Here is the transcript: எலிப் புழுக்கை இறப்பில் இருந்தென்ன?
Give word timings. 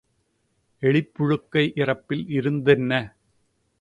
எலிப் 0.81 1.11
புழுக்கை 1.19 1.63
இறப்பில் 1.75 2.25
இருந்தென்ன? 2.29 2.91